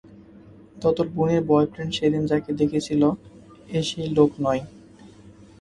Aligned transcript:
তো 0.77 0.87
তোর 0.97 1.07
বোনের 1.15 1.41
বয়ফ্রেন্ড 1.49 1.91
সেদিন 1.97 2.23
যাকে 2.31 2.51
দেখেছিলো 2.61 3.07
এ 3.69 3.79
সেই 3.89 4.09
লোক 4.17 4.31
নয়। 4.45 4.61